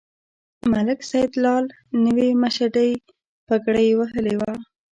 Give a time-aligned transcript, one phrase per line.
[0.71, 1.65] ملک سیدلال
[2.05, 2.91] نوې مشدۍ
[3.47, 4.53] پګړۍ وهلې وه.